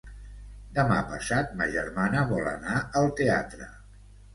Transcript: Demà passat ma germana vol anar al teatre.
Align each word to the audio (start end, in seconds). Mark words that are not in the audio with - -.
Demà 0.77 0.97
passat 1.11 1.53
ma 1.61 1.69
germana 1.77 2.27
vol 2.35 2.53
anar 2.57 2.83
al 3.05 3.15
teatre. 3.25 3.75